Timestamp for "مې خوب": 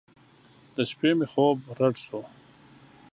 1.17-1.57